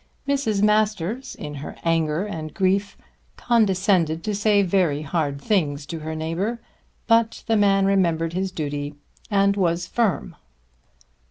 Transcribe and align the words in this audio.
Mrs. 0.27 0.63
Masters, 0.63 1.35
in 1.35 1.53
her 1.61 1.75
anger 1.83 2.25
and 2.25 2.55
grief, 2.55 2.97
condescended 3.37 4.23
to 4.23 4.33
say 4.33 4.63
very 4.63 5.03
hard 5.03 5.39
things 5.39 5.85
to 5.85 5.99
her 5.99 6.15
neighbour; 6.15 6.59
but 7.05 7.43
the 7.45 7.55
man 7.55 7.85
remembered 7.85 8.33
his 8.33 8.49
duty 8.51 8.95
and 9.29 9.55
was 9.55 9.85
firm. 9.85 10.35